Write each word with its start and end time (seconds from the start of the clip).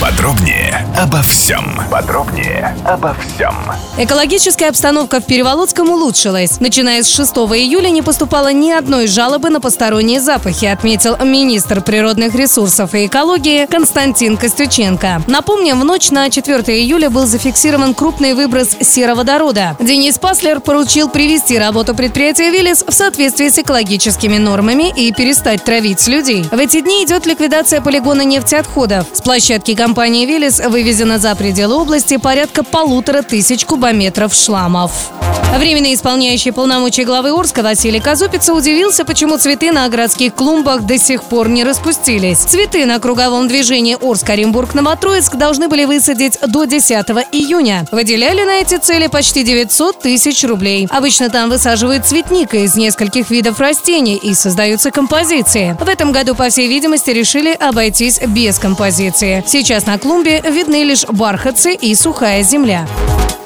Подробнее 0.00 0.86
обо 0.96 1.20
всем. 1.22 1.64
Подробнее 1.90 2.72
обо 2.84 3.16
всем. 3.16 3.52
Экологическая 3.98 4.68
обстановка 4.68 5.20
в 5.20 5.24
Переволодском 5.26 5.90
улучшилась. 5.90 6.60
Начиная 6.60 7.02
с 7.02 7.08
6 7.08 7.32
июля 7.32 7.90
не 7.90 8.00
поступало 8.00 8.52
ни 8.52 8.70
одной 8.70 9.08
жалобы 9.08 9.50
на 9.50 9.60
посторонние 9.60 10.20
запахи, 10.20 10.66
отметил 10.66 11.16
министр 11.24 11.80
природных 11.80 12.36
ресурсов 12.36 12.94
и 12.94 13.06
экологии 13.06 13.66
Константин 13.66 14.36
Костюченко. 14.36 15.22
Напомним, 15.26 15.80
в 15.80 15.84
ночь 15.84 16.12
на 16.12 16.30
4 16.30 16.62
июля 16.80 17.10
был 17.10 17.26
зафиксирован 17.26 17.92
крупный 17.92 18.34
выброс 18.34 18.76
сероводорода. 18.80 19.76
Денис 19.80 20.16
Паслер 20.16 20.60
поручил 20.60 21.08
привести 21.08 21.58
работу 21.58 21.96
предприятия 21.96 22.52
«Виллис» 22.52 22.84
в 22.86 22.92
соответствии 22.92 23.48
с 23.48 23.58
экологическими 23.58 24.38
нормами 24.38 24.92
и 24.94 25.12
перестать 25.12 25.64
травить 25.64 26.06
людей. 26.06 26.44
В 26.44 26.58
эти 26.58 26.82
дни 26.82 27.04
идет 27.04 27.26
ликвидация 27.26 27.80
полигона 27.80 28.22
нефтеотходов. 28.22 29.04
С 29.12 29.22
площадки 29.22 29.74
компании 29.74 29.87
«Виллис» 30.26 30.60
вывезено 30.60 31.18
за 31.18 31.34
пределы 31.34 31.76
области 31.76 32.16
порядка 32.16 32.62
полутора 32.62 33.22
тысяч 33.22 33.64
кубометров 33.64 34.34
шламов. 34.34 35.17
Временно 35.58 35.92
исполняющий 35.92 36.52
полномочия 36.52 37.04
главы 37.04 37.30
Орска 37.30 37.62
Василий 37.62 37.98
Казупица 37.98 38.54
удивился, 38.54 39.04
почему 39.04 39.38
цветы 39.38 39.72
на 39.72 39.88
городских 39.88 40.34
клумбах 40.34 40.82
до 40.82 40.98
сих 40.98 41.24
пор 41.24 41.48
не 41.48 41.64
распустились. 41.64 42.38
Цветы 42.38 42.86
на 42.86 43.00
круговом 43.00 43.48
движении 43.48 43.96
Орск-Оренбург-Новотроицк 44.00 45.34
должны 45.36 45.66
были 45.68 45.84
высадить 45.84 46.38
до 46.46 46.64
10 46.64 46.90
июня. 47.32 47.86
Выделяли 47.90 48.44
на 48.44 48.60
эти 48.60 48.76
цели 48.78 49.08
почти 49.08 49.42
900 49.42 49.98
тысяч 50.00 50.44
рублей. 50.44 50.86
Обычно 50.90 51.28
там 51.28 51.50
высаживают 51.50 52.06
цветник 52.06 52.54
из 52.54 52.76
нескольких 52.76 53.30
видов 53.30 53.58
растений 53.58 54.16
и 54.16 54.34
создаются 54.34 54.92
композиции. 54.92 55.76
В 55.80 55.88
этом 55.88 56.12
году, 56.12 56.36
по 56.36 56.50
всей 56.50 56.68
видимости, 56.68 57.10
решили 57.10 57.52
обойтись 57.52 58.20
без 58.20 58.58
композиции. 58.58 59.42
Сейчас 59.46 59.86
на 59.86 59.98
клумбе 59.98 60.40
видны 60.48 60.84
лишь 60.84 61.04
бархатцы 61.04 61.74
и 61.74 61.94
сухая 61.96 62.44
земля. 62.44 62.86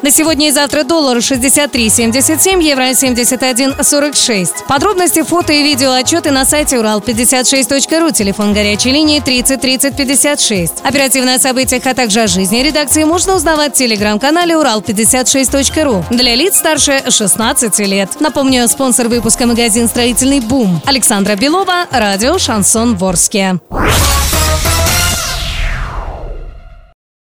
На 0.03 0.11
сегодня 0.11 0.49
и 0.49 0.51
завтра 0.51 0.83
доллар 0.83 1.19
63,77, 1.19 2.61
евро 2.61 2.89
71,46. 2.89 4.49
Подробности, 4.67 5.23
фото 5.23 5.53
и 5.53 5.63
видео 5.63 5.93
отчеты 5.93 6.31
на 6.31 6.43
сайте 6.43 6.75
урал56.ру, 6.75 8.11
телефон 8.11 8.53
горячей 8.53 8.91
линии 8.91 9.21
30 9.21 9.61
30 9.61 9.95
56. 9.95 10.73
Оперативно 10.83 11.35
о 11.35 11.39
событиях, 11.39 11.85
а 11.85 11.93
также 11.93 12.23
о 12.23 12.27
жизни 12.27 12.57
редакции 12.57 13.05
можно 13.05 13.35
узнавать 13.35 13.75
в 13.75 13.77
телеграм-канале 13.77 14.55
урал56.ру 14.55 16.03
для 16.09 16.35
лиц 16.35 16.57
старше 16.57 17.01
16 17.09 17.79
лет. 17.87 18.19
Напомню, 18.19 18.67
спонсор 18.67 19.07
выпуска 19.07 19.47
магазин 19.47 19.87
«Строительный 19.87 20.41
бум» 20.41 20.81
Александра 20.85 21.37
Белова, 21.37 21.87
радио 21.89 22.37
«Шансон 22.37 22.97
Ворске». 22.97 23.57